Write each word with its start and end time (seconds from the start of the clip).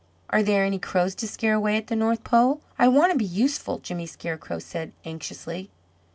"Are 0.31 0.41
there 0.41 0.65
any 0.65 0.79
crows 0.79 1.13
to 1.13 1.27
scare 1.27 1.53
away 1.53 1.77
at 1.77 1.85
the 1.85 1.95
North 1.95 2.23
Pole? 2.23 2.59
I 2.79 2.87
want 2.87 3.11
to 3.11 3.17
be 3.19 3.23
useful," 3.25 3.77
Jimmy 3.77 4.07
Scarecrow 4.07 4.57
said, 4.57 4.93
anxiously. 5.05 5.69